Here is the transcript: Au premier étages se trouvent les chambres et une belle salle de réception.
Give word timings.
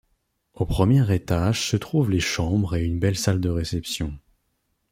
Au 0.55 0.65
premier 0.65 1.13
étages 1.13 1.69
se 1.69 1.77
trouvent 1.77 2.09
les 2.09 2.19
chambres 2.19 2.75
et 2.75 2.83
une 2.83 2.97
belle 2.97 3.19
salle 3.19 3.39
de 3.39 3.49
réception. 3.49 4.17